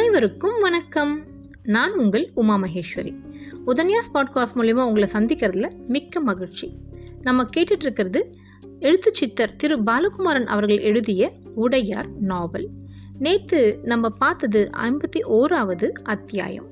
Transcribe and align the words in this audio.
அனைவருக்கும் 0.00 0.58
வணக்கம். 0.60 1.26
நான் 1.62 1.98
உங்கள் 1.98 2.30
உமா 2.34 2.56
மகேஸ்வரி. 2.56 3.14
உதன்யாஸ் 3.66 4.10
பாட்காஸ்ட் 4.14 4.54
மூலிமா 4.54 4.82
உங்களை 4.82 5.08
சந்திக்கிறதுல 5.12 5.70
மிக்க 5.86 6.20
மகிழ்ச்சி. 6.20 6.72
நம்ம 7.22 7.44
கேட்டுட்ருக்கிறது 7.56 8.20
இருக்கிறது 8.80 9.12
சித்தர் 9.12 9.56
திரு 9.56 9.76
பாலகுமாரன் 9.76 10.44
அவர்கள் 10.44 10.78
எழுதிய 10.78 11.32
உடையார் 11.54 12.08
நாவல். 12.20 12.68
நேற்று 13.18 13.80
நம்ம 13.82 14.08
பார்த்தது 14.08 14.70
ஐம்பத்தி 14.76 15.20
ஓராவது 15.28 15.88
அத்தியாயம். 15.88 16.66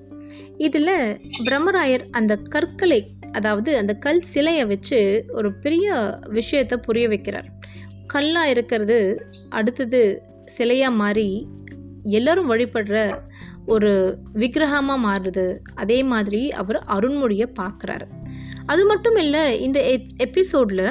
இதில் 0.57 1.21
பிரம்மராயர் 1.45 2.09
அந்த 2.11 2.37
கற்களை 2.37 3.11
அதாவது 3.33 3.77
அந்த 3.77 3.95
கல் 3.95 4.21
சிலையை 4.21 4.65
வச்சு 4.65 5.25
ஒரு 5.29 5.59
பெரிய 5.59 6.19
விஷயத்தை 6.29 6.79
புரிய 6.79 7.09
வைக்கிறார். 7.09 7.47
கல்லாக 8.07 8.49
இருக்கிறது 8.49 9.27
அடுத்தது 9.49 10.23
சிலையாக 10.59 10.93
மாறி 10.93 11.47
எல்லாரும் 12.03 12.51
வழிபடுற 12.51 13.19
ஒரு 13.75 13.93
விக்கிரகமாக 14.33 15.05
மாறுது. 15.07 15.47
அதே 15.75 15.99
மாதிரி 16.13 16.43
அவர் 16.63 16.81
அருண்மொழியை 16.97 17.49
பார்க்குறாரு 17.61 18.09
அது 18.67 18.83
மட்டும் 18.87 19.17
இல்லை 19.17 19.45
இந்த 19.67 19.79
எபிசோடில் 20.27 20.87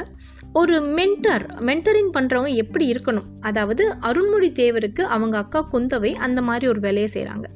ஒரு 0.53 0.75
மென்டர் 0.97 1.43
மென்டரிங் 1.67 2.11
பண்ணுறவங்க 2.15 2.51
எப்படி 2.55 2.85
இருக்கணும்? 2.91 3.27
அதாவது 3.39 3.83
அருண்மொழி 4.01 4.49
தேவருக்கு 4.61 5.03
அவங்க 5.15 5.35
அக்கா 5.37 5.61
குந்தவை 5.71 6.11
அந்த 6.27 6.41
மாதிரி 6.41 6.67
ஒரு 6.67 6.79
வேலையை 6.79 7.09
செய்கிறாங்க 7.13 7.47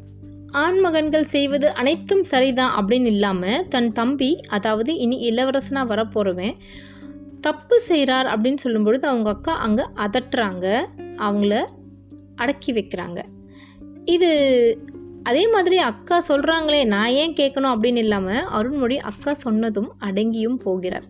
ஆண்மகன்கள் 0.61 1.25
செய்வது 1.33 1.67
அனைத்தும் 1.73 2.23
சரிதான் 2.23 2.73
அப்படின்னு 2.79 3.09
இல்லாமல் 3.15 3.67
தன் 3.67 3.91
தம்பி 3.91 4.31
அதாவது 4.49 4.91
இனி 4.97 5.17
இளவரசனாக 5.29 5.91
வரப்போகிறவன் 5.91 6.55
தப்பு 7.41 7.75
செய்கிறார் 7.81 8.27
அப்படின்னு 8.33 8.63
சொல்லும்பொழுது 8.63 9.05
அவங்க 9.11 9.29
அக்கா 9.29 9.53
அங்கே 9.65 9.85
அதட்டுறாங்க. 10.05 10.65
அவங்கள 11.25 11.53
அடக்கி 12.35 12.71
வைக்கிறாங்க. 12.73 13.19
இது 14.05 14.29
அதே 15.27 15.43
மாதிரி 15.53 15.77
அக்கா 15.89 16.17
சொல்கிறாங்களே 16.27 16.81
நான் 16.93 17.13
ஏன் 17.21 17.37
கேட்கணும் 17.39 17.73
அப்படின்னு 17.73 18.01
இல்லாமல் 18.05 18.47
அருண்மொழி 18.57 18.97
அக்கா 19.09 19.33
சொன்னதும் 19.43 19.89
அடங்கியும் 20.07 20.59
போகிறார். 20.65 21.07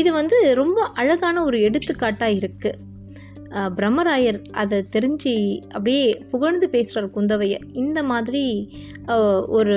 இது 0.00 0.10
வந்து 0.12 0.36
ரொம்ப 0.60 0.78
அழகான 1.00 1.36
ஒரு 1.48 1.58
எடுத்துக்காட்டாக 1.60 2.38
இருக்குது 2.40 2.80
பிரம்மராயர் 3.76 4.38
அதை 4.60 4.78
தெரிஞ்சு 4.94 5.32
அப்படியே 5.74 6.04
புகழ்ந்து 6.32 6.66
பேசுகிறார் 6.68 7.14
குந்தவையை. 7.16 7.58
இந்த 7.82 7.98
மாதிரி 8.12 8.42
ஒரு 9.58 9.76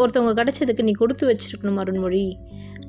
ஒருத்தவங்க 0.00 0.34
கிடச்சதுக்கு 0.40 0.86
நீ 0.88 0.92
கொடுத்து 0.92 1.24
வச்சிருக்கணும் 1.30 1.80
அருண்மொழி. 1.84 2.26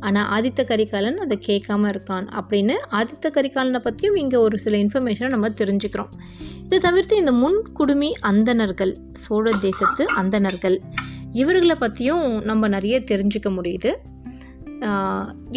ஆனால் 0.07 0.27
ஆதித்த 0.35 0.61
கரிகாலன் 0.71 1.19
அதை 1.23 1.35
கேட்காம 1.47 1.89
இருக்கான் 1.93 2.27
அப்படின்னு 2.39 2.75
ஆதித்த 2.99 3.29
கரிகாலனை 3.37 3.79
பற்றியும் 3.87 4.17
இங்கே 4.21 4.37
ஒரு 4.45 4.57
சில 4.65 4.77
இன்ஃபர்மேஷனை 4.83 5.29
நம்ம 5.35 5.49
தெரிஞ்சுக்கிறோம். 5.61 6.11
இதை 6.65 6.79
தவிர்த்து 6.79 7.15
இந்த 7.17 7.31
முன் 7.41 7.59
குடுமி 7.79 8.09
அந்தணர்கள் 8.31 8.93
சோழ 9.23 9.51
தேசத்து 9.65 10.05
அந்தணர்கள் 10.21 10.77
இவர்களை 11.41 11.75
பற்றியும் 11.75 12.25
நம்ம 12.49 12.67
நிறைய 12.75 12.95
தெரிஞ்சுக்க 13.11 13.49
முடியுது. 13.57 13.91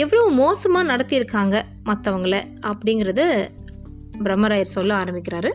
எவ்வளோ 0.02 0.22
மோசமாக 0.40 0.88
நடத்தியிருக்காங்க 0.92 1.56
மற்றவங்கள 1.88 2.36
அப்படிங்கிறத 2.70 3.22
பிரம்மராயர் 4.24 4.74
சொல்ல 4.76 4.92
ஆரம்பிக்கிறாரு. 5.02 5.52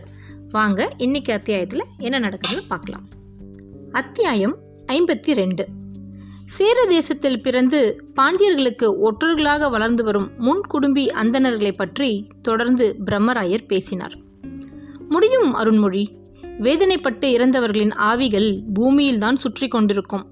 வாங்க 0.56 0.82
இன்னைக்கு 1.06 1.32
அத்தியாயத்தில் 1.34 1.84
என்ன 2.08 2.18
நடக்குதுன்னு 2.26 2.64
பார்க்கலாம். 2.68 3.06
அத்தியாயம் 4.02 4.56
ஐம்பத்தி 4.96 5.34
ரெண்டு. 5.42 5.66
சேர 6.56 6.86
தேசத்தில் 6.86 7.42
பிறந்து 7.42 7.80
பாண்டியர்களுக்கு 8.16 8.88
ஒற்றர்களாக 9.08 9.70
வளர்ந்து 9.70 10.03
வரும் 10.03 10.28
முன்குடும்பி 10.40 11.03
அந்தணர்களை 11.22 11.72
பற்றி 11.72 12.28
தொடர்ந்து 12.42 12.95
பிரம்மராயர் 13.06 13.66
பேசினார். 13.67 14.16
முடியும் 15.09 15.53
அருண்மொழி. 15.53 16.03
வேதனைப்பட்டு 16.59 17.23
இறந்தவர்களின் 17.23 17.94
ஆவிகள் 17.95 18.64
பூமியில்தான் 18.73 19.34
சுற்றி 19.34 19.68
கொண்டிருக்கும். 19.68 20.25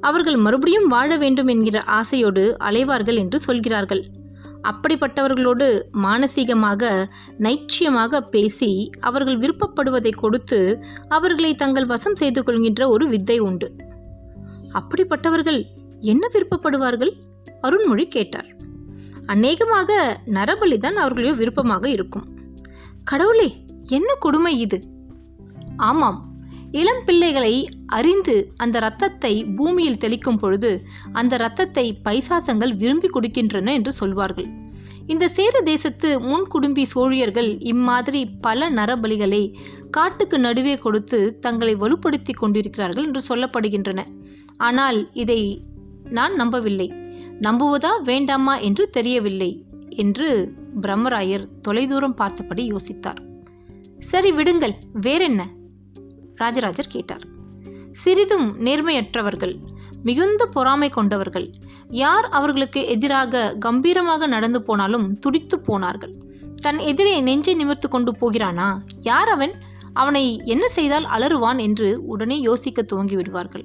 அவர்கள் 0.00 0.36
மறுபடியும் 0.36 0.86
வாழ 0.86 1.16
வேண்டும் 1.16 1.46
என்கிற 1.46 1.80
ஆசையோடு 1.80 2.56
அலைவார்கள் 2.58 3.16
என்று 3.16 3.40
சொல்கிறார்கள். 3.40 4.04
அப்படிப்பட்டவர்களோடு 4.62 5.68
மானசீகமாக 6.02 7.08
நைச்சியமாக 7.38 8.20
பேசி 8.20 8.90
அவர்கள் 9.00 9.38
விருப்பப்படுவதை 9.38 10.12
கொடுத்து 10.14 10.60
அவர்களை 11.08 11.54
தங்கள் 11.54 11.86
வசம் 11.86 12.14
செய்து 12.14 12.42
கொள்கின்ற 12.44 12.88
ஒரு 12.88 13.08
வித்தை 13.08 13.38
உண்டு. 13.38 13.70
அப்படிப்பட்டவர்கள் 14.72 15.60
என்ன 16.00 16.28
விருப்பப்படுவார்கள்? 16.34 17.12
அருண்மொழி 17.62 18.06
கேட்டார். 18.06 18.48
அநேகமாக 19.26 20.20
நரபலிதான் 20.26 20.98
அவர்களையோ 21.02 21.34
விருப்பமாக 21.36 21.88
இருக்கும். 21.88 22.26
கடவுளே 23.04 23.48
என்ன 23.88 24.14
கொடுமை 24.14 24.58
இது? 24.58 24.78
ஆமாம் 25.76 26.18
இளம் 26.70 27.02
பிள்ளைகளை 27.04 27.54
அறிந்து 27.86 28.34
அந்த 28.56 28.78
இரத்தத்தை 28.78 29.32
பூமியில் 29.56 29.98
தெளிக்கும் 29.98 30.38
பொழுது 30.38 30.70
அந்த 31.12 31.34
இரத்தத்தை 31.34 31.86
பைசாசங்கள் 32.04 32.72
விரும்பி 32.76 33.08
கொடுக்கின்றன 33.08 33.72
என்று 33.72 33.92
சொல்வார்கள். 33.92 34.48
இந்த 35.06 35.28
சேர 35.28 35.60
தேசத்து 35.60 36.08
முன்குடும்பி 36.20 36.84
சோழியர்கள் 36.94 37.50
இம்மாதிரி 37.62 38.20
பல 38.40 38.70
நரபலிகளை 38.70 39.42
காட்டுக்கு 39.92 40.36
நடுவே 40.38 40.74
கொடுத்து 40.76 41.18
தங்களை 41.38 41.72
வலுப்படுத்தி 41.76 42.32
கொண்டிருக்கிறார்கள் 42.32 43.06
என்று 43.06 43.20
சொல்லப்படுகின்றன. 43.28 44.00
ஆனால் 44.58 44.98
இதை 45.12 45.40
நான் 46.10 46.34
நம்பவில்லை. 46.34 46.88
நம்புவதா 47.40 47.92
வேண்டாமா 48.02 48.54
என்று 48.68 48.84
தெரியவில்லை 48.90 49.50
என்று 50.02 50.28
பிரம்மராயர் 50.80 51.44
தொலைதூரம் 51.62 52.14
பார்த்தபடி 52.14 52.62
யோசித்தார். 52.72 53.20
சரி 53.98 54.32
விடுங்கள். 54.32 54.74
வேறென்ன? 54.92 55.42
ராஜராஜர் 56.36 56.92
கேட்டார். 56.94 57.24
சிறிதும் 57.92 58.46
நேர்மையற்றவர்கள் 58.66 59.54
மிகுந்த 60.02 60.42
பொறாமை 60.46 60.88
கொண்டவர்கள் 60.88 61.48
யார் 61.88 62.26
அவர்களுக்கு 62.38 62.80
எதிராக 62.86 63.42
கம்பீரமாக 63.58 64.26
நடந்து 64.26 64.62
போனாலும் 64.62 65.06
துடித்து 65.18 65.58
போனார்கள். 65.60 66.14
தன் 66.62 66.80
எதிரே 66.90 67.20
நெஞ்சை 67.20 67.54
நிமிர்த்து 67.54 67.88
கொண்டு 67.88 68.12
போகிறானா? 68.16 68.68
யார் 69.10 69.28
அவன்? 69.28 69.54
அவனை 69.92 70.40
என்ன 70.44 70.68
செய்தால் 70.68 71.04
அலறுவான் 71.04 71.60
என்று 71.60 72.04
உடனே 72.04 72.40
யோசிக்க 72.40 72.82
துவங்கி 72.82 73.14
விடுவார்கள் 73.14 73.64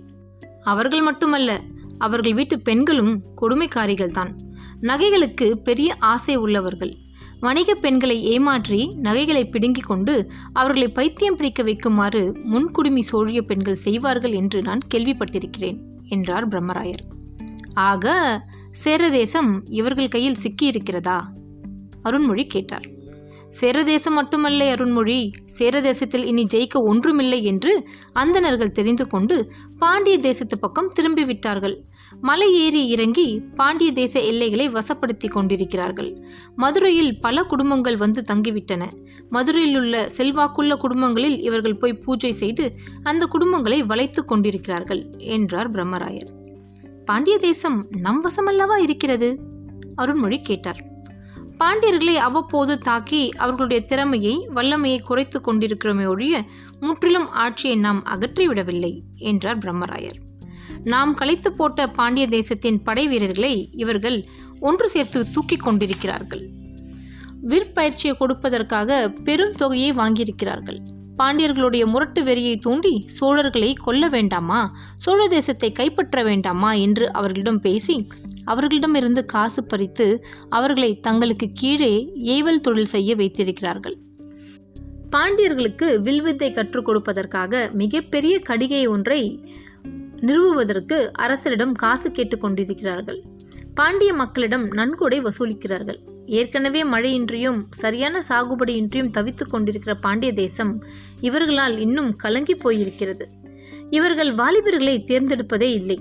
அவர்கள் 0.63 1.01
மட்டுமல்ல 1.01 1.61
அவர்கள் 1.97 2.33
வீட்டு 2.33 2.61
பெண்களும் 2.61 3.23
கொடுமைக்காரிகள்தான். 3.41 4.31
நகைகளுக்கு 4.81 5.57
பெரிய 5.63 5.95
ஆசை 5.99 6.35
உள்ளவர்கள். 6.35 6.97
வணிக 7.39 7.75
பெண்களை 7.75 8.23
ஏமாற்றி 8.23 8.95
நகைகளை 9.01 9.49
பிடுங்கிக் 9.49 9.88
கொண்டு 9.88 10.31
அவர்களை 10.53 10.88
பைத்தியம் 10.89 11.35
பிடிக்க 11.35 11.63
வைக்குமாறு 11.63 12.21
முன்குடுமி 12.51 13.01
சோழிய 13.11 13.41
பெண்கள் 13.41 13.83
செய்வார்கள் 13.85 14.31
என்று 14.31 14.61
நான் 14.61 14.83
கேள்விப்பட்டிருக்கிறேன் 14.94 15.79
என்றார் 16.05 16.47
பிரம்மராயர். 16.47 17.03
ஆக 17.73 18.15
சேரதேசம் 18.83 19.51
இவர்கள் 19.69 20.07
கையில் 20.07 20.41
சிக்கியிருக்கிறதா? 20.44 21.19
அருண்மொழி 22.03 22.47
கேட்டார். 22.47 22.88
சேரதேசம் 23.50 24.13
மட்டுமல்ல 24.13 24.75
அருண்மொழி. 24.75 25.31
சேரதேசத்தில் 25.46 26.25
இனி 26.25 26.46
ஜெயிக்க 26.53 26.74
ஒன்றுமில்லை 26.74 27.44
என்று 27.44 27.84
அந்தணர்கள் 28.13 28.72
தெரிந்து 28.72 29.08
கொண்டு 29.08 29.52
பாண்டிய 29.78 30.19
தேசத்து 30.19 30.59
பக்கம் 30.59 30.94
திரும்பிவிட்டார்கள். 31.00 31.75
மலை 32.22 32.53
ஏறி 32.53 32.88
இறங்கி 32.88 33.41
பாண்டிய 33.56 33.91
தேச 33.91 34.19
எல்லைகளை 34.19 34.69
வசப்படுத்தி 34.69 35.30
கொண்டிருக்கிறார்கள். 35.30 36.24
மதுரையில் 36.56 37.19
பல 37.19 37.44
குடும்பங்கள் 37.44 37.97
வந்து 37.97 38.22
தங்கிவிட்டன. 38.34 38.84
மதுரையில் 39.30 39.75
உள்ள 39.75 40.09
செல்வாக்குள்ள 40.18 40.75
குடும்பங்களில் 40.75 41.41
இவர்கள் 41.41 41.78
போய் 41.78 41.94
பூஜை 41.94 42.31
செய்து 42.31 42.74
அந்த 43.03 43.28
குடும்பங்களை 43.31 43.86
வளைத்து 43.86 44.25
கொண்டிருக்கிறார்கள் 44.25 45.09
என்றார் 45.18 45.69
பிரம்மராயர். 45.69 46.30
பாண்டிய 47.06 47.38
தேசம் 47.38 47.88
நம் 47.97 48.24
வசமல்லவா 48.24 48.78
இருக்கிறது? 48.78 49.40
அருண்மொழி 49.96 50.41
கேட்டார். 50.41 50.96
பாண்டியர்களை 51.59 52.16
அவ்வப்போது 52.16 52.79
தாக்கி 52.79 53.31
அவர்களுடைய 53.31 53.85
திறமையை 53.85 54.48
வல்லமையை 54.56 55.00
குறைத்து 55.00 55.39
கொண்டிருக்கிறோமே 55.39 56.07
ஒழிய 56.07 56.44
முற்றிலும் 56.80 57.30
ஆட்சியை 57.30 57.75
நாம் 57.75 58.04
அகற்றிவிடவில்லை 58.06 59.00
என்றார் 59.15 59.57
பிரம்மராயர். 59.57 60.19
நாம் 60.83 61.13
கலைத்து 61.13 61.54
போட்ட 61.54 61.88
பாண்டிய 61.88 62.27
தேசத்தின் 62.27 62.83
படை 62.83 63.07
வீரர்களை 63.07 63.69
இவர்கள் 63.74 64.24
ஒன்று 64.59 64.89
சேர்த்து 64.89 65.31
தூக்கிக் 65.31 65.63
கொண்டிருக்கிறார்கள். 65.63 66.50
விற்பயிற்சியை 67.44 68.15
கொடுப்பதற்காக 68.19 69.09
பெரும் 69.24 69.54
தொகையை 69.54 69.92
வாங்கியிருக்கிறார்கள். 69.92 70.80
பாண்டியர்களுடைய 71.18 71.86
முரட்டு 71.86 72.24
வெறியை 72.24 72.60
தூண்டி 72.60 73.08
சோழர்களை 73.19 73.74
கொல்ல 73.74 74.08
வேண்டாமா? 74.08 74.78
சோழ 74.98 75.28
தேசத்தை 75.28 75.72
கைப்பற்ற 75.72 76.24
வேண்டாமா? 76.24 76.74
என்று 76.74 77.14
அவர்களிடம் 77.14 77.62
பேசி 77.62 78.08
அவர்களிடமிருந்து 78.46 79.25
காசு 79.25 79.64
பறித்து 79.64 80.25
அவர்களை 80.50 81.00
தங்களுக்கு 81.00 81.50
கீழே 81.54 82.12
ஏவல் 82.16 82.62
தொழில் 82.62 82.86
செய்ய 82.86 83.16
வைத்திருக்கிறார்கள். 83.16 83.98
பாண்டியர்களுக்கு 85.12 86.00
வில்வித்தை 86.00 86.52
கற்றுக் 86.52 86.90
கொடுப்பதற்காக 86.90 87.72
மிகப்பெரிய 87.72 88.40
கடிகை 88.40 88.88
ஒன்றை 88.88 89.54
நிறுவுவதற்கு 90.22 91.12
அரசரிடம் 91.19 91.72
காசு 91.72 92.10
கேட்டுக்கொண்டிருக்கிறார்கள் 92.10 93.19
பாண்டிய 93.75 94.14
மக்களிடம் 94.14 94.68
நன்கொடை 94.68 95.22
வசூலிக்கிறார்கள். 95.22 96.00
ஏற்கனவே 96.27 96.83
மழையின்றியும் 96.83 97.63
சரியான 97.69 98.24
சாகுபடியின்றியும் 98.29 99.09
தவித்துக் 99.09 99.50
கொண்டிருக்கிற 99.50 99.95
பாண்டிய 99.95 100.33
தேசம் 100.33 100.83
இவர்களால் 101.21 101.79
இன்னும் 101.79 102.15
கலங்கி 102.15 102.53
போயிருக்கிறது. 102.53 103.25
இவர்கள் 103.89 104.33
வாலிபர்களை 104.33 105.03
தேர்ந்தெடுப்பதே 105.03 105.74
இல்லை. 105.74 106.00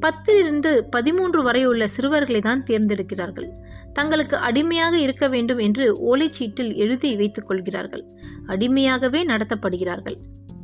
பத்திலிருந்து 0.00 0.80
பதிமூன்று 0.90 1.42
வரையுள்ள 1.42 1.88
சிறுவர்களை 1.88 2.40
தான் 2.40 2.62
தேர்ந்தெடுக்கிறார்கள். 2.62 3.48
தங்களுக்கு 3.92 4.36
அடிமையாக 4.36 4.98
இருக்க 4.98 5.28
வேண்டும் 5.28 5.58
என்று 5.58 6.16
ஓலைச்சீட்டில் 6.16 6.74
எழுதி 6.74 7.16
வைத்துக் 7.16 7.46
கொள்கிறார்கள். 7.46 8.04
அடிமையாகவே 8.46 9.24
நடத்தப்படுகிறார்கள். 9.24 10.16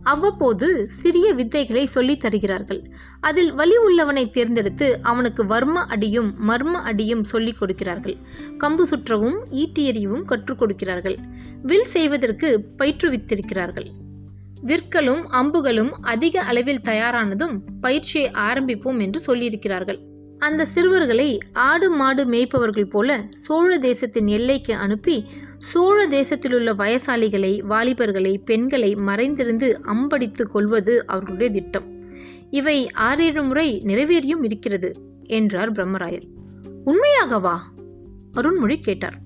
அவ்வப்போது 0.02 0.88
சிறிய 0.88 1.34
வித்தைகளை 1.34 1.84
சொல்லித் 1.84 2.24
தருகிறார்கள். 2.24 2.90
அதில் 3.20 3.52
வலி 3.52 3.76
உள்ளவனை 3.76 4.30
தேர்ந்தெடுத்து 4.30 4.98
அவனுக்கு 5.02 5.44
வர்ம 5.44 5.72
அடியும் 5.72 6.48
மர்ம 6.48 6.72
அடியும் 6.72 7.24
சொல்லிக் 7.24 7.58
கொடுக்கிறார்கள். 7.58 8.16
கம்பு 8.58 8.82
சுற்றவும் 8.90 9.50
ஈட்டி 9.50 9.90
எறியவும் 9.90 10.22
கற்றுக் 10.22 10.58
கொடுக்கிறார்கள். 10.58 11.18
வில் 11.62 11.84
செய்வதற்கு 11.84 12.68
பயிற்றுவித்திருக்கிறார்கள். 12.78 13.86
விற்களும் 14.62 15.30
அம்புகளும் 15.30 15.90
அதிக 15.90 16.42
அளவில் 16.42 16.80
தயாரானதும் 16.80 17.58
பயிற்சியை 17.80 18.30
ஆரம்பிப்போம் 18.30 19.00
என்று 19.00 19.22
சொல்லியிருக்கிறார்கள். 19.26 20.09
அந்த 20.40 20.64
சிறுவர்களை 20.64 21.38
ஆடு 21.52 21.90
மாடு 21.90 22.24
மேய்ப்பவர்கள் 22.24 22.90
போல 22.90 23.28
சோழ 23.34 23.78
தேசத்தின் 23.78 24.26
எல்லைக்கு 24.26 24.74
அனுப்பி 24.74 25.28
சோழ 25.58 26.06
தேசத்திலுள்ள 26.06 26.72
வயசாளிகளை 26.74 27.62
வாலிபர்களை 27.62 28.38
பெண்களை 28.44 28.94
மறைந்திருந்து 28.94 29.80
அம்படித்து 29.82 30.46
கொள்வது 30.46 31.06
அவர்களுடைய 31.06 31.52
திட்டம். 31.52 31.86
இவை 32.50 32.90
ஆறேழு 32.90 33.42
முறை 33.42 33.82
நிறைவேறியும் 33.86 34.42
இருக்கிறது 34.42 34.92
என்றார் 35.22 35.72
பிரம்மராயர். 35.72 36.26
உண்மையாகவா? 36.86 37.56
அருண்மொழி 38.32 38.80
கேட்டார். 38.80 39.18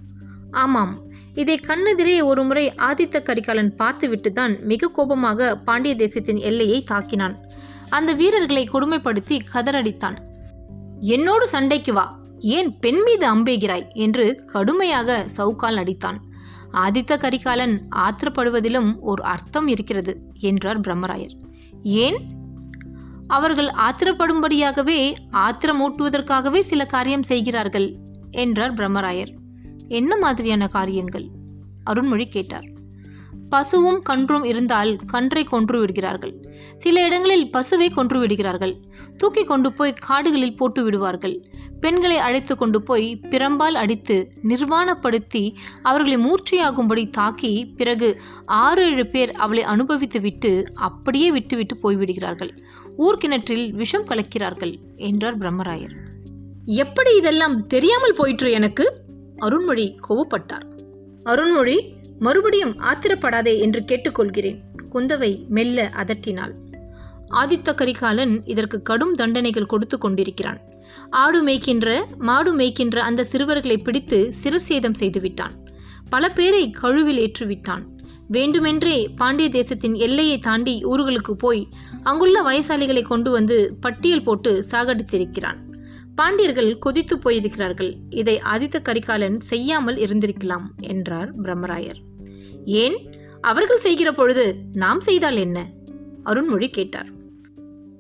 ஆமாம் 0.51 1.03
இதை 1.35 1.61
கண்ணெதிரே 1.67 2.25
ஒருமுறை 2.25 2.73
ஆதித்த 2.77 3.23
கரிகாலன் 3.23 3.77
பார்த்துவிட்டு 3.77 4.33
தான் 4.33 4.59
மிக 4.65 4.89
கோபமாக 4.89 5.57
பாண்டிய 5.57 5.95
தேசத்தின் 5.95 6.37
எல்லையை 6.37 6.85
தாக்கினான். 6.91 7.35
அந்த 7.89 8.13
வீரர்களை 8.13 8.69
கொடுமைப்படுத்தி 8.73 9.39
கதறடித்தான். 9.55 10.17
என்னோடு 11.01 11.49
சண்டைக்கு 11.49 11.93
வா. 11.93 12.19
ஏன் 12.39 12.79
பெண் 12.79 13.01
மீது 13.01 13.35
அம்பேகிறாய்? 13.35 13.93
என்று 13.93 14.35
கடுமையாக 14.47 15.27
சவுக்கால் 15.37 15.77
அடித்தான் 15.77 16.17
ஆதித்த 16.73 17.19
கரிகாலன் 17.19 17.81
ஆத்திரப்படுவதிலும் 17.97 18.99
ஒரு 19.01 19.23
அர்த்தம் 19.23 19.69
இருக்கிறது 19.69 20.21
என்றார் 20.41 20.81
பிரம்மராயர். 20.81 21.39
ஏன்? 21.83 22.27
அவர்கள் 23.27 23.67
ஆத்திரப்படும்படியாகவே 23.67 25.15
ஆத்திரமூட்டுவதற்காகவே 25.33 26.59
சில 26.59 26.87
காரியம் 26.87 27.23
செய்கிறார்கள் 27.23 27.95
என்றார் 28.31 28.75
பிரம்மராயர். 28.75 29.35
என்ன 29.89 30.17
மாதிரியான 30.17 30.69
காரியங்கள்? 30.69 31.29
அருண்மொழி 31.91 32.29
கேட்டார். 32.29 32.73
பசுவும் 33.49 34.03
கன்றும் 34.03 34.45
இருந்தால் 34.45 34.97
கன்றை 35.07 35.45
கொன்று 35.45 35.79
விடுகிறார்கள். 35.79 36.35
சில 36.77 37.05
இடங்களில் 37.05 37.51
பசுவை 37.51 37.95
கொன்று 37.95 38.19
விடுகிறார்கள். 38.19 38.81
தூக்கி 39.17 39.45
கொண்டு 39.45 39.73
போய் 39.73 39.93
காடுகளில் 39.93 40.57
போட்டு 40.57 40.85
விடுவார்கள். 40.85 41.45
பெண்களை 41.81 42.19
அழைத்து 42.19 42.57
கொண்டு 42.57 42.83
போய் 42.83 43.21
பிரம்பால் 43.31 43.73
அடித்து 43.73 44.29
நிர்வாணப்படுத்தி 44.49 45.55
அவர்களை 45.83 46.17
மூர்ச்சையாகும்படி 46.27 47.11
தாக்கி 47.11 47.67
பிறகு 47.67 48.21
ஆறு 48.47 48.85
ஏழு 48.85 49.07
பேர் 49.07 49.31
அவளை 49.31 49.63
அனுபவித்து 49.63 50.21
விட்டு 50.21 50.65
அப்படியே 50.75 51.31
விட்டுவிட்டு 51.31 51.77
போய்விடுகிறார்கள் 51.83 52.51
ஊர்கிணற்றில் 52.99 53.71
விஷம் 53.71 54.07
கலக்கிறார்கள் 54.07 54.75
என்றார் 54.97 55.39
பிரம்மராயர். 55.39 55.95
எப்படி 56.65 57.17
இதெல்லாம் 57.17 57.67
தெரியாமல் 57.67 58.13
போயிற்று 58.13 58.51
எனக்கு? 58.51 59.03
அருண்மொழி 59.39 59.97
கோவப்பட்டார். 60.09 60.67
அருண்மொழி 61.23 61.95
மறுபடியும் 62.19 62.77
ஆத்திரப்படாதே 62.81 63.59
என்று 63.59 63.81
கேட்டுக்கொள்கிறேன். 63.81 64.61
குந்தவை 64.93 65.47
மெல்ல 65.47 65.93
அதட்டினாள். 65.97 66.55
ஆதித்த 67.31 67.75
கரிகாலன் 67.75 68.43
இதற்கு 68.45 68.83
கடும் 68.83 69.15
தண்டனைகள் 69.15 69.67
கொடுத்து 69.67 69.99
கொண்டிருக்கிறான். 69.99 70.61
ஆடு 71.11 71.47
மேய்க்கின்ற 71.47 72.05
மாடு 72.19 72.57
மேய்க்கின்ற 72.57 72.97
அந்த 72.97 73.25
சிறுவர்களை 73.25 73.79
பிடித்து 73.79 74.33
சிரசேதம் 74.45 74.95
செய்துவிட்டான். 74.99 75.53
பல 76.09 76.31
பேரை 76.31 76.71
கழுவில் 76.71 77.19
ஏற்றுவிட்டான். 77.19 77.83
வேண்டுமென்றே 78.29 79.09
பாண்டிய 79.09 79.49
தேசத்தின் 79.49 79.95
எல்லையை 79.95 80.39
தாண்டி 80.39 80.85
ஊர்களுக்கு 80.85 81.33
போய் 81.33 81.69
அங்குள்ள 82.03 82.43
வயசாளிகளை 82.43 83.03
கொண்டு 83.03 83.31
வந்து 83.31 83.77
பட்டியல் 83.81 84.23
போட்டு 84.23 84.65
சாகடித்திருக்கிறான். 84.71 85.57
பாண்டியர்கள் 86.15 86.79
கொதித்து 86.79 87.17
போயிருக்கிறார்கள். 87.17 87.95
இதை 88.11 88.41
ஆதித்த 88.53 88.83
கரிகாலன் 88.83 89.41
செய்யாமல் 89.41 89.97
இருந்திருக்கலாம் 89.97 90.67
என்றார் 90.81 91.41
பிரம்மராயர். 91.43 92.01
ஏன்? 92.65 92.97
அவர்கள் 93.41 93.77
செய்கிற 93.77 94.13
பொழுது 94.13 94.57
நாம் 94.73 95.01
செய்தால் 95.01 95.37
என்ன? 95.37 95.67
அருண்மொழி 96.25 96.69
கேட்டார். 96.71 97.07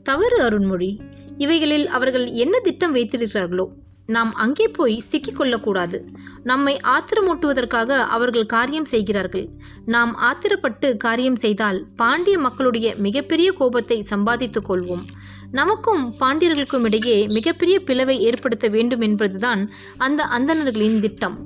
தவறு 0.02 0.38
அருண்மொழி. 0.40 1.00
இவைகளில் 1.38 1.86
அவர்கள் 1.86 2.26
என்ன 2.30 2.58
திட்டம் 2.58 2.94
வைத்திருக்கிறார்களோ 2.94 3.66
நாம் 4.06 4.32
அங்கே 4.32 4.68
போய் 4.68 5.02
சிக்கிக்கொள்ளக்கூடாது 5.12 5.98
நம்மை 6.42 6.80
ஆத்திரமூட்டுவதற்காக 6.84 7.98
அவர்கள் 7.98 8.46
காரியம் 8.46 8.84
செய்கிறார்கள். 8.84 9.48
நாம் 9.86 10.18
ஆத்திரப்பட்டு 10.18 10.96
காரியம் 10.96 11.36
செய்தால் 11.36 11.86
பாண்டிய 11.96 12.38
மக்களுடைய 12.38 12.94
மிகப்பெரிய 12.98 13.52
கோபத்தை 13.52 14.00
சம்பாதித்துக் 14.00 14.72
கொள்வோம். 14.72 15.04
நமக்கும் 15.54 16.04
பாண்டியர்களுக்கும் 16.20 16.84
இடையே 16.84 17.26
மிகப்பெரிய 17.26 17.76
பிளவை 17.80 18.16
ஏற்படுத்த 18.20 18.68
வேண்டும் 18.68 19.00
என்பதுதான் 19.00 19.60
அந்த 19.96 20.22
அந்தணர்களின் 20.22 21.00
திட்டம். 21.00 21.36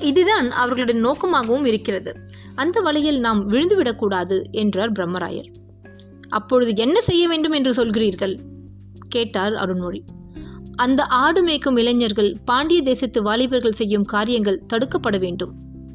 இதுதான் 0.00 0.50
அவர்களுடைய 0.50 1.00
நோக்கமாகவும் 1.00 1.66
இருக்கிறது. 1.66 2.12
அந்த 2.54 2.80
வழியில் 2.80 3.20
நாம் 3.20 3.40
விழுந்துவிடக்கூடாது 3.50 4.38
என்றார் 4.50 4.92
பிரம்மராயர். 4.92 5.50
அப்பொழுது 6.28 6.72
என்ன 6.76 7.00
செய்ய 7.00 7.28
வேண்டும் 7.28 7.52
என்று 7.52 7.72
சொல்கிறீர்கள்? 7.72 8.34
கேட்டார் 9.08 9.52
அருண்மொழி 9.52 10.02
அந்த 10.74 11.00
ஆடு 11.04 11.40
மேய்க்கும் 11.46 11.78
இளைஞர்கள் 11.78 12.36
பாண்டிய 12.44 12.82
தேசத்து 12.82 13.22
வாலிபர்கள் 13.22 13.78
செய்யும் 13.80 14.04
காரியங்கள் 14.04 14.62
தடுக்கப்பட 14.72 15.18
வேண்டும். 15.18 15.52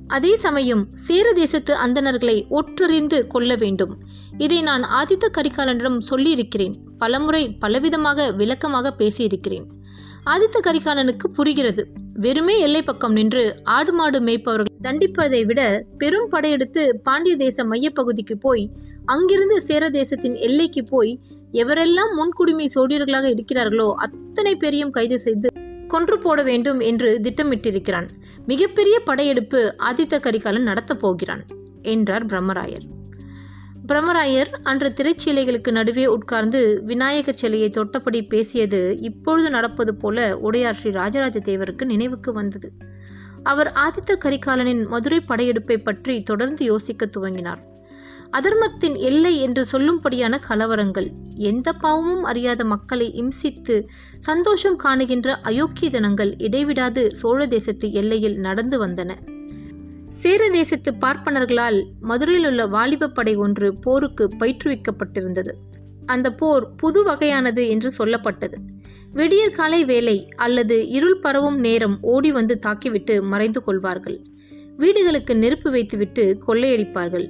அதே 0.07 0.35
சமயம் 0.35 0.87
சேர 0.93 1.31
தேசத்து 1.31 1.75
அந்தணர்களை 1.75 2.45
ஒற்றறிந்து 2.49 3.27
கொள்ள 3.27 3.55
வேண்டும். 3.55 3.97
இதை 4.37 4.61
நான் 4.61 4.83
ஆதித்த 4.83 5.25
கரிகாலனிடம் 5.37 5.97
சொல்லியிருக்கிறேன். 5.99 6.75
பலமுறை 6.97 7.57
பலவிதமாக 7.61 8.35
விளக்கமாக 8.35 8.93
பேசியிருக்கிறேன். 8.97 9.63
ஆதித்த 10.25 10.59
கரிகாலனுக்கு 10.63 11.27
புரிகிறது. 11.33 11.87
வெறுமே 12.13 12.59
எல்லை 12.59 12.83
பக்கம் 12.83 13.13
நின்று 13.13 13.61
ஆடு 13.63 13.93
மாடு 13.93 14.19
மேய்ப்பவர்கள் 14.19 14.65
தண்டிப்பதை 14.81 15.45
விட 15.45 15.83
பெரும் 15.97 16.27
படையெடுத்து 16.29 16.99
பாண்டிய 17.03 17.35
தேச 17.35 17.65
மையப்பகுதிக்கு 17.65 18.35
போய் 18.39 18.71
அங்கிருந்து 19.05 19.61
சேர 19.61 19.89
தேசத்தின் 19.89 20.35
எல்லைக்கு 20.35 20.83
போய் 20.83 21.19
எவரெல்லாம் 21.51 22.13
முன்குடிமை 22.17 22.67
சோடியர்களாக 22.75 23.33
இருக்கிறார்களோ 23.33 23.93
அத்தனை 23.93 24.55
பேரையும் 24.55 24.91
கைது 24.91 25.19
செய்து 25.19 25.49
கொன்று 25.87 26.17
போட 26.17 26.43
வேண்டும் 26.43 26.79
என்று 26.79 27.19
திட்டமிட்டிருக்கிறான். 27.23 28.07
மிகப்பெரிய 28.45 28.99
படையெடுப்பு 28.99 29.75
ஆதித்த 29.83 30.19
கரிகாலன் 30.19 30.63
நடத்தப் 30.63 30.99
போகிறான் 30.99 31.45
என்றார் 31.81 32.25
பிரம்மராயர். 32.25 32.85
பிரம்மராயர் 33.87 34.51
அன்று 34.63 34.93
திரைச்சீலைகளுக்கு 34.95 35.71
நடுவே 35.71 36.05
உட்கார்ந்து 36.05 36.81
விநாயகர் 36.85 37.35
சிலையை 37.35 37.69
தொட்டபடி 37.69 38.27
பேசியது 38.27 38.97
இப்பொழுது 38.97 39.49
நடப்பது 39.49 39.95
போல 39.95 40.37
உடையார் 40.37 40.75
ஸ்ரீ 40.75 40.91
ராஜராஜ 40.91 41.39
தேவருக்கு 41.39 41.85
நினைவுக்கு 41.85 42.33
வந்தது. 42.33 42.71
அவர் 43.43 43.71
ஆதித்த 43.75 44.17
கரிகாலனின் 44.25 44.87
மதுரை 44.87 45.19
படையெடுப்பை 45.27 45.77
பற்றி 45.77 46.21
தொடர்ந்து 46.21 46.65
யோசிக்க 46.65 47.09
துவங்கினார். 47.17 47.61
அதர்மத்தின் 48.31 48.95
எல்லை 48.95 49.37
என்று 49.37 49.65
சொல்லும்படியான 49.71 50.39
கலவரங்கள். 50.49 51.09
எந்த 51.35 51.73
பாவமும் 51.73 52.23
அறியாத 52.23 52.63
மக்களை 52.63 53.23
இம்சித்து 53.23 53.83
சந்தோஷம் 54.19 54.79
காணுகின்ற 54.83 55.35
அயோக்கிய 55.43 55.89
தினங்கள் 55.89 56.35
இடைவிடாது 56.37 57.15
சோழ 57.15 57.47
தேசத்து 57.47 57.91
எல்லையில் 57.91 58.39
நடந்து 58.39 58.87
வந்தன. 58.87 59.13
சேர 60.05 60.49
தேசத்து 60.49 60.91
பார்ப்பனர்களால் 60.91 61.83
மதுரையில் 62.01 62.47
உள்ள 62.47 62.65
வாலிப 62.65 63.09
படை 63.09 63.35
ஒன்று 63.35 63.73
போருக்கு 63.73 64.29
பயிற்றுவிக்கப்பட்டிருந்தது. 64.39 65.49
அந்த 66.05 66.33
போர் 66.33 66.75
புது 66.75 67.05
வகையானது 67.05 67.67
என்று 67.69 67.91
சொல்லப்பட்டது. 67.97 68.53
விடியற் 69.11 69.53
காலை 69.53 69.85
வேலை 69.85 70.29
அல்லது 70.35 70.87
இருள் 70.87 71.19
பரவும் 71.19 71.57
நேரம் 71.57 71.97
ஓடி 72.01 72.31
வந்து 72.31 72.59
தாக்கிவிட்டு 72.65 73.21
மறைந்து 73.21 73.63
கொள்வார்கள். 73.63 74.21
வீடுகளுக்கு 74.77 75.35
நெருப்பு 75.35 75.71
வைத்துவிட்டு 75.71 76.43
கொள்ளையடிப்பார்கள். 76.47 77.27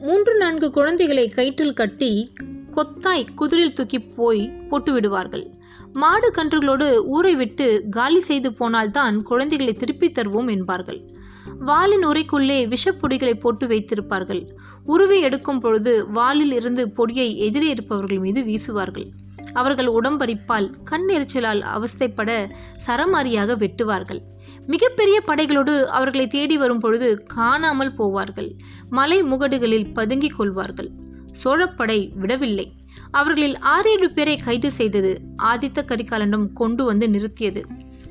மூன்று 0.00 0.36
நான்கு 0.36 0.70
குழந்தைகளை 0.70 1.28
கயிற்றில் 1.28 1.72
கட்டி 1.72 2.32
கொத்தாய் 2.74 3.26
குதிரில் 3.36 3.72
தூக்கி 3.72 4.00
போய் 4.00 4.48
போட்டு 4.48 4.92
விடுவார்கள். 4.92 5.50
மாடு 5.92 6.30
கன்றுகளோடு 6.30 7.06
ஊரை 7.06 7.34
விட்டு 7.34 7.84
காலி 7.90 8.20
செய்து 8.20 8.52
போனால்தான் 8.52 9.22
குழந்தைகளை 9.22 9.74
திருப்பித் 9.74 10.18
தருவோம் 10.18 10.50
என்பார்கள். 10.50 11.00
வாலின் 11.58 12.06
உரைக்குள்ளே 12.06 12.74
விஷப்பொடிகளை 12.74 13.40
போட்டு 13.40 13.66
வைத்திருப்பார்கள். 13.66 14.46
உருவை 14.84 15.20
எடுக்கும் 15.20 15.60
பொழுது 15.60 16.10
வாலில் 16.10 16.52
இருந்து 16.52 16.90
பொடியை 16.90 17.38
எதிரே 17.38 17.68
இருப்பவர்கள் 17.68 18.18
மீது 18.18 18.42
வீசுவார்கள். 18.42 19.06
அவர்கள் 19.52 19.86
உடம்பரிப்பால் 19.86 20.72
கண்ணெரிச்சலால் 20.90 21.62
அவஸ்தைப்பட 21.76 22.50
சரமாரியாக 22.86 23.56
வெட்டுவார்கள். 23.56 24.20
மிகப்பெரிய 24.66 25.22
படைகளோடு 25.26 25.82
அவர்களை 25.82 26.26
தேடி 26.26 26.58
வரும் 26.58 26.78
பொழுது 26.78 27.24
காணாமல் 27.24 27.96
போவார்கள். 27.98 28.50
மலை 28.88 29.22
முகடுகளில் 29.22 29.92
பதுங்கிக் 29.92 30.36
கொள்வார்கள். 30.36 30.90
சோழப்படை 31.44 32.10
விடவில்லை. 32.14 32.72
அவர்களில் 33.10 33.58
ஆறேழு 33.58 34.12
பேரை 34.12 34.36
கைது 34.36 34.72
செய்தது 34.72 35.20
ஆதித்த 35.42 35.78
கரிகாலனும் 35.82 36.52
கொண்டு 36.52 36.84
வந்து 36.84 37.06
நிறுத்தியது. 37.06 37.62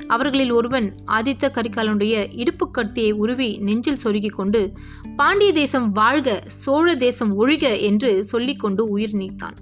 அவர்களில் 0.08 0.52
ஒருவன் 0.52 0.96
ஆதித்த 1.08 1.50
கரிகாலனுடைய 1.50 2.28
இடுப்பு 2.32 2.72
கத்தியை 2.72 3.12
உருவி 3.12 3.58
நெஞ்சில் 3.58 3.98
சொருகிக் 4.04 4.36
கொண்டு 4.36 4.72
பாண்டிய 5.16 5.52
தேசம் 5.52 5.92
வாழ்க 5.92 6.42
சோழ 6.46 6.96
தேசம் 6.96 7.48
ஒழிக 7.48 7.80
என்று 7.80 8.24
சொல்லிக்கொண்டு 8.24 8.88
உயிர் 8.90 9.16
நீத்தான். 9.16 9.58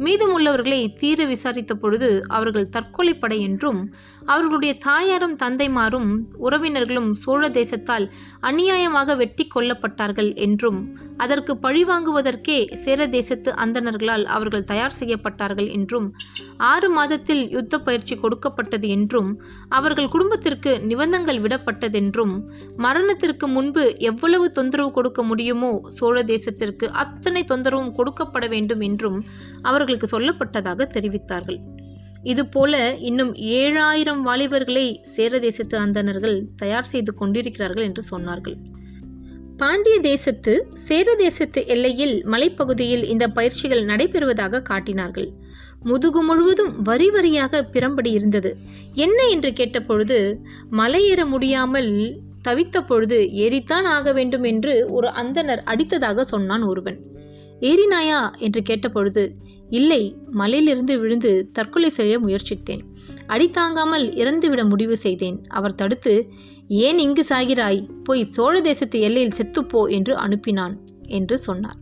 மீதமுள்ளவர்களை 0.00 0.80
தீர 0.94 1.24
விசாரித்த 1.26 1.72
பொழுது 1.74 2.08
அவர்கள் 2.28 2.70
தற்கொலை 2.70 3.14
படை 3.14 3.38
என்றும் 3.40 3.80
அவர்களுடைய 4.24 4.72
தாயாரும் 4.84 5.36
தந்தைமாரும் 5.36 6.10
உறவினர்களும் 6.38 7.10
சோழ 7.14 7.48
தேசத்தால் 7.50 8.06
அநியாயமாக 8.42 9.16
வெட்டி 9.16 9.44
கொல்லப்பட்டார்கள் 9.46 10.30
என்றும் 10.36 10.80
அதற்கு 11.16 11.52
பழிவாங்குவதற்கே 11.62 12.58
சேர 12.74 13.06
தேசத்து 13.06 13.50
அந்தணர்களால் 13.56 14.24
அவர்கள் 14.26 14.64
தயார் 14.64 14.98
செய்யப்பட்டார்கள் 14.98 15.68
என்றும் 15.70 16.06
ஆறு 16.66 16.88
மாதத்தில் 16.90 17.44
யுத்த 17.50 17.80
பயிற்சி 17.80 18.16
கொடுக்கப்பட்டது 18.16 18.88
என்றும் 18.88 19.30
அவர்கள் 19.70 20.08
குடும்பத்திற்கு 20.08 20.72
நிபந்தங்கள் 20.86 21.40
விடப்பட்டதென்றும் 21.40 22.34
மரணத்திற்கு 22.76 23.48
முன்பு 23.48 23.84
எவ்வளவு 24.02 24.50
தொந்தரவு 24.50 24.90
கொடுக்க 24.90 25.22
முடியுமோ 25.22 25.72
சோழ 25.90 26.16
தேசத்திற்கு 26.24 26.88
அத்தனை 26.96 27.44
தொந்தரவும் 27.44 27.94
கொடுக்கப்பட 27.94 28.46
வேண்டும் 28.48 28.80
என்றும் 28.80 29.18
அவர்களுக்கு 29.82 30.08
சொல்லப்பட்டதாக 30.12 30.86
தெரிவித்தார்கள். 30.96 31.58
இதுபோல 32.22 32.96
இன்னும் 32.98 33.34
ஏழாயிரம் 33.34 34.20
வாலிபர்களை 34.20 34.98
சேர 35.02 35.38
தேசத்து 35.38 35.78
அந்தணர்கள் 35.78 36.46
தயார் 36.56 36.84
செய்து 36.84 37.14
கொண்டிருக்கிறார்கள் 37.14 37.84
என்று 37.84 38.02
சொன்னார்கள். 38.10 38.56
பாண்டிய 39.56 40.00
தேசத்து 40.00 40.52
சேர 40.74 41.14
தேசத்து 41.14 41.66
எல்லையில் 41.66 42.26
மலைப்பகுதியில் 42.26 43.04
இந்த 43.04 43.28
பயிற்சிகள் 43.28 43.84
நடைபெறுவதாக 43.84 44.62
காட்டினார்கள். 44.62 45.28
முதுகு 45.82 46.22
முழுவதும் 46.22 46.82
வரி 46.82 47.08
வரியாக 47.10 47.62
பிறம்படி 47.62 48.10
இருந்தது. 48.10 48.56
என்ன 48.94 49.26
என்று 49.26 49.50
கேட்டபொழுது 49.50 50.18
மலையேற 50.72 51.26
முடியாமல் 51.26 52.20
தவித்த 52.48 52.78
பொழுது 52.86 53.18
ஏறித்தான் 53.34 53.86
ஆக 53.96 54.12
வேண்டும் 54.12 54.42
என்று 54.42 54.86
ஒரு 54.90 55.08
அந்தணர் 55.22 55.64
அடித்ததாக 55.64 56.20
சொன்னான் 56.20 56.62
ஒருவன். 56.62 56.98
ஏறினாயா? 57.60 58.20
என்று 58.38 58.62
கேட்டபொழுது 58.62 59.22
இல்லை 59.78 60.02
மலையிலிருந்து 60.40 60.94
விழுந்து 61.00 61.32
தற்கொலை 61.52 61.90
செய்ய 61.98 62.14
முயற்சித்தேன். 62.18 62.82
அடி 63.26 63.46
தாங்காமல் 63.50 64.06
இறந்துவிட 64.22 64.62
முடிவு 64.68 64.96
செய்தேன். 64.96 65.38
அவர் 65.48 65.74
தடுத்து 65.74 66.14
ஏன் 66.86 66.98
இங்கு 66.98 67.22
சாகிறாய்? 67.28 67.80
போய் 68.04 68.30
சோழ 68.34 68.54
தேசத்து 68.60 68.98
எல்லையில் 69.00 69.38
செத்துப்போ 69.38 69.80
என்று 69.98 70.14
அனுப்பினான் 70.16 70.74
என்று 71.18 71.36
சொன்னார். 71.38 71.80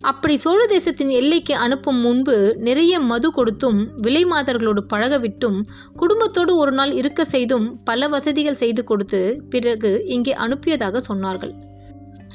அப்படி 0.00 0.34
சோழ 0.36 0.60
தேசத்தின் 0.66 1.12
எல்லைக்கு 1.18 1.54
அனுப்பும் 1.56 2.00
முன்பு 2.00 2.34
நிறைய 2.66 2.94
மது 3.10 3.28
கொடுத்தும் 3.30 3.78
விலை 3.96 4.22
மாதர்களோடு 4.24 4.82
பழகவிட்டும் 4.92 5.58
குடும்பத்தோடு 5.96 6.52
ஒரு 6.56 6.72
நாள் 6.72 6.92
இருக்க 6.92 7.24
செய்தும் 7.24 7.66
பல 7.84 8.08
வசதிகள் 8.08 8.60
செய்து 8.62 8.84
கொடுத்து 8.84 9.20
பிறகு 9.50 9.92
இங்கே 10.06 10.34
அனுப்பியதாக 10.46 11.00
சொன்னார்கள். 11.08 11.54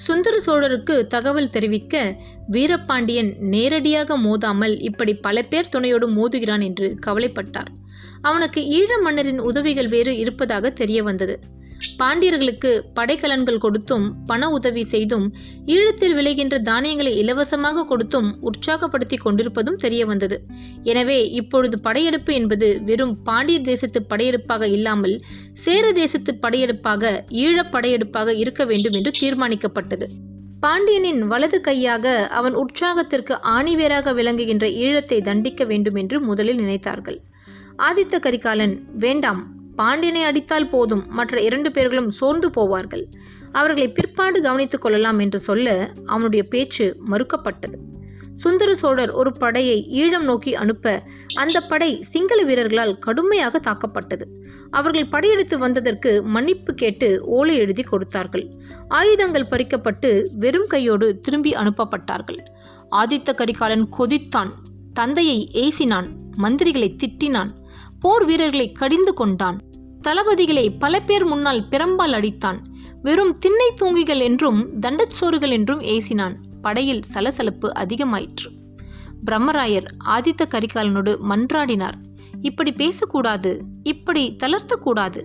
சுந்தர 0.05 0.35
சோழருக்கு 0.45 0.95
தகவல் 1.07 1.49
தெரிவிக்க 1.49 1.95
வீரபாண்டியன் 2.47 3.31
நேரடியாக 3.53 4.17
மோதாமல் 4.17 4.75
இப்படி 4.79 5.13
பல 5.17 5.43
பேர் 5.43 5.69
துணையோடு 5.69 6.07
மோதுகிறான் 6.09 6.63
என்று 6.63 6.87
கவலைப்பட்டார். 7.05 7.71
அவனுக்கு 8.21 8.61
ஈழ 8.77 8.91
மன்னரின் 9.01 9.39
உதவிகள் 9.39 9.87
வேறு 9.87 10.13
இருப்பதாக 10.17 10.69
தெரிய 10.71 10.99
வந்தது. 11.03 11.35
பாண்டியர்களுக்கு 11.97 12.81
படைக்கலன்கள் 12.93 13.57
கொடுத்தும் 13.57 14.13
பண 14.25 14.49
உதவி 14.49 14.83
செய்தும் 14.83 15.33
ஈழத்தில் 15.65 16.15
விளைகின்ற 16.15 16.59
தானியங்களை 16.61 17.17
இலவசமாக 17.17 17.83
கொடுத்தும் 17.83 18.39
உற்சாகப்படுத்தி 18.41 19.17
கொண்டிருப்பதும் 19.17 19.75
தெரிய 19.75 20.05
வந்தது 20.05 20.45
எனவே 20.83 21.29
இப்பொழுது 21.29 21.81
படையெடுப்பு 21.81 22.33
என்பது 22.33 22.81
வெறும் 22.83 23.21
பாண்டியர் 23.23 23.61
தேசத்து 23.61 24.05
படையெடுப்பாக 24.09 24.63
இல்லாமல் 24.71 25.19
சேர 25.53 25.91
தேசத்து 25.91 26.39
படையெடுப்பாக 26.41 27.21
ஈழப் 27.29 27.71
படையெடுப்பாக 27.71 28.35
இருக்க 28.35 28.65
வேண்டும் 28.65 28.91
என்று 28.91 29.11
தீர்மானிக்கப்பட்டது. 29.19 30.07
பாண்டியனின் 30.59 31.21
வலது 31.21 31.61
கையாக 31.61 32.27
அவன் 32.27 32.53
உற்சாகத்திற்கு 32.53 33.39
ஆணிவேராக 33.43 34.13
விளங்குகின்ற 34.13 34.67
ஈழத்தை 34.67 35.21
தண்டிக்க 35.21 35.63
வேண்டும் 35.65 35.95
என்று 35.95 36.21
முதலில் 36.21 36.57
நினைத்தார்கள். 36.57 37.19
ஆதித்த 37.77 38.19
கரிகாலன் 38.19 38.87
வேண்டாம் 38.93 39.57
பாண்டியனை 39.79 40.23
அடித்தால் 40.23 40.69
போதும். 40.69 41.05
மற்ற 41.09 41.41
இரண்டு 41.41 41.71
பேர்களும் 41.71 42.09
சோர்ந்து 42.09 42.49
போவார்கள். 42.49 43.03
அவர்களை 43.51 43.91
பிற்பாடு 43.91 44.41
கவனித்துக் 44.41 44.81
கொள்ளலாம் 44.81 45.19
என்று 45.19 45.39
சொல்ல 45.39 45.93
அவனுடைய 46.05 46.47
பேச்சு 46.47 46.97
மறுக்கப்பட்டது. 47.09 47.77
சுந்தர 48.33 48.75
சோழர் 48.75 49.11
ஒரு 49.11 49.31
படையை 49.31 49.87
ஈழம் 49.91 50.21
நோக்கி 50.21 50.55
அனுப்ப 50.55 51.03
அந்த 51.35 51.61
படை 51.61 52.01
சிங்கள 52.01 52.43
வீரர்களால் 52.43 52.99
கடுமையாக 52.99 53.59
தாக்கப்பட்டது. 53.59 54.25
அவர்கள் 54.69 55.07
படையெடுத்து 55.07 55.57
வந்ததற்கு 55.57 56.23
மன்னிப்பு 56.23 56.73
கேட்டு 56.73 57.23
ஓலை 57.25 57.55
எழுதி 57.55 57.83
கொடுத்தார்கள். 57.83 58.45
ஆயுதங்கள் 58.87 59.49
பறிக்கப்பட்டு 59.49 60.23
வெறும் 60.33 60.67
கையோடு 60.67 61.19
திரும்பி 61.19 61.51
அனுப்பப்பட்டார்கள். 61.51 62.41
ஆதித்த 62.91 63.33
கரிகாலன் 63.33 63.89
கொதித்தான். 63.99 64.51
தந்தையை 64.93 65.49
ஏசினான். 65.53 66.07
மந்திரிகளை 66.37 66.95
திட்டினான். 66.95 67.49
போர் 67.99 68.25
வீரர்களை 68.25 68.71
கடிந்து 68.71 69.13
கொண்டான். 69.13 69.59
தளபதிகளை 70.07 70.75
பல 70.79 70.99
பேர் 70.99 71.25
முன்னால் 71.25 71.67
பிரம்பால் 71.69 72.13
அடித்தான். 72.13 72.57
வெறும் 73.01 73.37
திண்ணை 73.37 73.71
தூங்கிகள் 73.81 74.19
என்றும் 74.19 74.79
தண்டச்சோறுகள் 74.79 75.49
என்றும் 75.49 75.81
ஏசினான். 75.81 76.35
படையில் 76.61 77.01
சலசலப்பு 77.01 77.71
அதிகமாயிற்று. 77.79 78.49
பிரம்மராயர் 79.25 79.85
ஆதித்த 80.05 80.45
கரிகாலனோடு 80.45 81.17
மன்றாடினார். 81.29 81.97
இப்படி 82.41 82.71
பேசக்கூடாது 82.71 83.61
இப்படி 83.83 84.35
தளர்த்தக்கூடாது. 84.43 85.21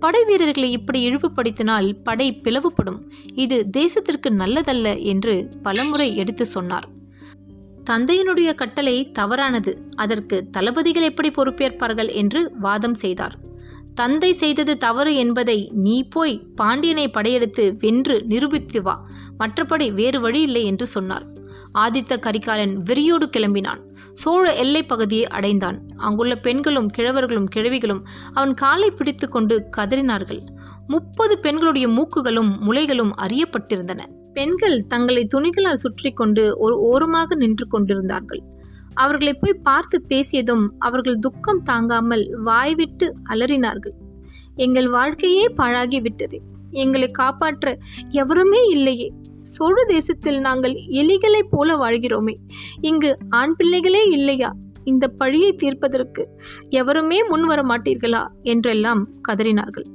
படை 0.00 0.24
வீரர்களை 0.24 0.70
இப்படி 0.70 1.10
இழிவுபடுத்தினால் 1.10 1.96
படை 2.02 2.40
பிளவுபடும். 2.44 3.00
இது 3.34 3.66
தேசத்திற்கு 3.76 4.28
நல்லதல்ல 4.28 5.02
என்று 5.02 5.48
பலமுறை 5.62 6.16
எடுத்து 6.16 6.46
சொன்னார். 6.46 6.88
தந்தையினுடைய 7.90 8.54
கட்டளை 8.54 9.10
தவறானது. 9.10 9.88
அதற்கு 9.96 10.48
தளபதிகள் 10.50 11.02
எப்படி 11.02 11.30
பொறுப்பேற்பார்கள் 11.30 12.12
என்று 12.12 12.52
வாதம் 12.60 12.94
செய்தார். 12.94 13.54
தந்தை 13.96 14.32
செய்தது 14.32 14.76
தவறு 14.76 15.16
என்பதை 15.16 15.70
நீ 15.74 16.08
போய் 16.08 16.46
பாண்டியனை 16.54 17.08
படையெடுத்து 17.08 17.76
வென்று 17.78 18.24
நிரூபித்து 18.24 18.82
வா. 18.82 19.02
மற்றபடி 19.38 19.92
வேறு 19.92 20.20
வழி 20.20 20.40
இல்லை 20.40 20.64
என்று 20.64 20.86
சொன்னார் 20.86 21.26
ஆதித்த 21.74 22.18
கரிகாலன் 22.18 22.82
வெறியோடு 22.90 23.30
கிளம்பினான். 23.36 23.80
சோழ 24.14 24.54
எல்லைப் 24.54 24.88
பகுதியை 24.88 25.26
அடைந்தான். 25.26 25.80
அங்குள்ள 25.96 26.36
பெண்களும் 26.36 26.88
கிழவர்களும் 26.98 27.44
கிழவிகளும் 27.54 28.02
அவன் 28.32 28.54
காலை 28.54 28.90
பிடித்து 28.90 29.28
கொண்டு 29.28 29.68
கதறினார்கள். 29.76 30.40
முப்பது 30.86 31.38
பெண்களுடைய 31.38 31.88
மூக்குகளும் 31.88 32.50
முளைகளும் 32.60 33.10
அறியப்பட்டிருந்தன. 33.20 34.00
பெண்கள் 34.32 34.86
தங்களை 34.86 35.26
துணிகளால் 35.34 35.74
சுற்றி 35.74 36.12
கொண்டு 36.12 36.58
ஒரு 36.58 36.78
ஓரமாக 36.78 37.34
நின்று 37.34 37.66
கொண்டிருந்தார்கள். 37.66 38.40
அவர்களை 38.96 39.34
போய் 39.34 39.60
பார்த்து 39.62 40.04
பேசியதும் 40.08 40.66
அவர்கள் 40.78 41.18
துக்கம் 41.18 41.60
தாங்காமல் 41.60 42.24
வாய்விட்டு 42.40 43.14
அலறினார்கள். 43.28 43.94
எங்கள் 44.54 44.88
வாழ்க்கையே 44.88 45.46
பாழாகி 45.56 46.00
விட்டது. 46.00 46.40
எங்களை 46.70 47.08
காப்பாற்ற 47.08 47.78
எவருமே 48.10 48.62
இல்லையே. 48.66 49.12
சோழ 49.42 49.84
தேசத்தில் 49.84 50.40
நாங்கள் 50.40 50.72
எலிகளைப் 50.72 51.50
போல 51.50 51.76
வாழ்கிறோமே. 51.76 52.34
இங்கு 52.80 53.16
ஆண் 53.28 53.54
பிள்ளைகளே 53.54 54.02
இல்லையா? 54.04 54.50
இந்த 54.84 55.08
பழியை 55.08 55.52
தீர்ப்பதற்கு 55.52 56.22
எவருமே 56.68 57.18
முன்வர 57.22 57.62
மாட்டீர்களா? 57.62 58.22
என்றெல்லாம் 58.42 59.02
கதறினார்கள். 59.28 59.86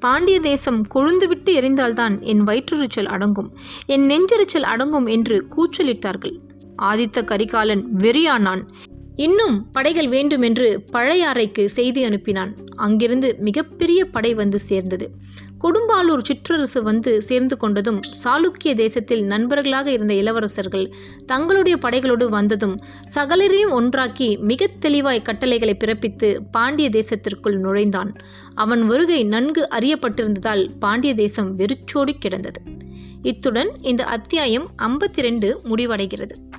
பாண்டிய 0.00 0.40
தேசம் 0.40 0.82
கொழுந்துவிட்டு 0.94 1.50
எரிந்தால்தான் 1.50 2.20
என் 2.20 2.44
வயிற்றுச்சல் 2.44 3.10
அடங்கும். 3.10 3.50
என் 3.86 4.06
நெஞ்செரிச்சல் 4.06 4.68
அடங்கும் 4.72 5.06
என்று 5.06 5.36
கூச்சலிட்டார்கள். 5.56 6.36
ஆதித்த 6.80 7.24
கரிகாலன் 7.24 7.86
வெறியானான். 7.98 8.62
இன்னும் 9.14 9.70
படைகள் 9.70 10.08
வேண்டுமென்று 10.08 10.84
பழையாறைக்கு 10.92 11.64
செய்தி 11.64 12.04
அனுப்பினான். 12.04 12.52
அங்கிருந்து 12.76 13.36
மிகப்பெரிய 13.38 14.04
படை 14.04 14.34
வந்து 14.34 14.58
சேர்ந்தது. 14.58 15.10
கொடும்பாலூர் 15.60 16.22
சிற்றரசு 16.28 16.82
வந்து 16.82 17.22
சேர்ந்து 17.22 17.56
கொண்டதும் 17.60 18.00
சாளுக்கிய 18.24 18.74
தேசத்தில் 18.74 19.24
நண்பர்களாக 19.24 19.90
இருந்த 19.90 20.14
இளவரசர்கள் 20.14 20.92
தங்களுடைய 21.26 21.78
படைகளோடு 21.82 22.28
வந்ததும் 22.28 22.78
சகலரையும் 23.14 23.70
ஒன்றாக்கி 23.70 24.36
மிக 24.36 24.70
தெளிவாய் 24.78 25.22
கட்டளைகளை 25.22 25.76
பிறப்பித்து 25.84 26.38
பாண்டிய 26.50 26.88
தேசத்திற்குள் 26.88 27.58
நுழைந்தான். 27.58 28.12
அவன் 28.54 28.86
வருகை 28.86 29.24
நன்கு 29.24 29.68
அறியப்பட்டிருந்ததால் 29.70 30.70
பாண்டிய 30.78 31.14
தேசம் 31.14 31.54
வெறிச்சோடி 31.54 32.12
கிடந்தது. 32.18 32.62
இத்துடன் 33.22 33.70
இந்த 33.80 34.04
அத்தியாயம் 34.04 34.70
ஐம்பத்தி 34.82 35.20
ரெண்டு 35.20 35.60
முடிவடைகிறது. 35.64 36.49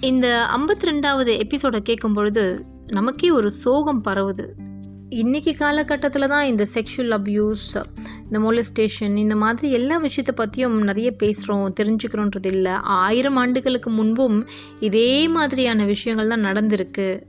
இந்த 0.00 0.48
ஐம்பத்தி 0.56 0.84
ரெண்டாவது 0.84 1.38
எபிசோடை 1.38 1.80
கேட்கும் 1.80 2.12
பொழுது 2.12 2.64
நமக்கே 2.86 3.30
ஒரு 3.30 3.50
சோகம் 3.50 4.04
பரவுது. 4.04 4.48
இன்றைக்கி 5.10 5.56
காலகட்டத்தில் 5.56 6.26
தான் 6.26 6.46
இந்த 6.46 6.66
செக்ஷுவல் 6.74 7.14
அப்யூஸ் 7.18 7.82
இந்த 8.30 8.38
மோலஸ்டேஷன் 8.38 9.16
இந்த 9.16 9.36
மாதிரி 9.36 9.72
எல்லா 9.72 9.96
விஷயத்தை 9.96 10.34
பற்றியும் 10.34 10.82
நிறைய 10.82 11.14
பேசுகிறோம் 11.22 11.72
தெரிஞ்சுக்கிறோன்றது 11.80 12.46
இல்லை. 12.46 12.72
ஆயிரம் 12.72 13.36
ஆண்டுகளுக்கு 13.36 13.90
முன்பும் 13.90 14.48
இதே 14.80 15.28
மாதிரியான 15.28 15.84
விஷயங்கள் 15.84 16.28
தான் 16.28 16.44
நடந்திருக்கு 16.44 17.22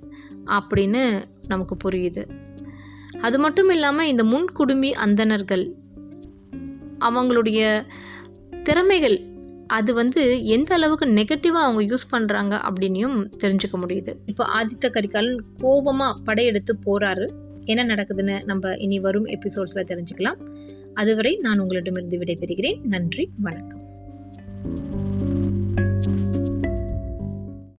அப்படின்னு 0.46 1.24
நமக்கு 1.48 1.90
புரியுது. 1.90 2.30
அது 3.22 3.40
மட்டும் 3.40 3.70
இல்லாமல் 3.70 4.08
இந்த 4.08 4.24
முன்குடுமி 4.24 4.92
அந்தணர்கள் 4.92 5.76
அவங்களுடைய 7.00 7.86
திறமைகள் 8.64 9.31
அது 9.78 9.92
வந்து 9.94 10.22
எந்த 10.56 10.70
அளவுக்கு 10.76 11.06
நெகட்டிவாக 11.20 11.66
அவங்க 11.68 11.84
யூஸ் 11.92 12.12
பண்ணுறாங்க 12.14 12.56
அப்படின்னும் 12.68 13.18
தெரிஞ்சுக்க 13.44 13.78
முடியுது. 13.84 14.14
இப்போ 14.26 14.46
ஆதித்த 14.60 14.90
கரிகாலன் 14.90 15.42
கோவமாக 15.62 16.20
படையெடுத்து 16.24 16.76
போகிறாரு 16.86 17.28
என்ன 17.66 17.82
நடக்குதுன்னு 17.94 18.38
நம்ம 18.46 18.74
இனி 18.86 19.00
வரும் 19.00 19.28
எபிசோட்ஸில் 19.38 19.90
தெரிஞ்சுக்கலாம். 19.92 20.40
அதுவரை 20.94 21.34
நான் 21.46 21.60
உங்களிடமிருந்து 21.60 22.20
விடைபெறுகிறேன். 22.20 22.82
நன்றி 22.96 23.26
வணக்கம். 23.48 23.86